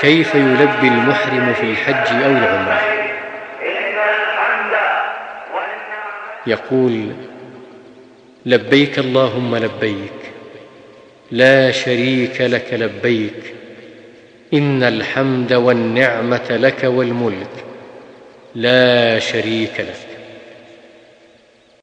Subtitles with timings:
[0.00, 2.80] كيف يلبي المحرم في الحج أو العمرة؟
[6.46, 7.10] يقول
[8.46, 10.32] لبيك اللهم لبيك
[11.30, 13.54] لا شريك لك لبيك
[14.54, 17.64] إن الحمد والنعمة لك والملك
[18.54, 20.13] لا شريك لك.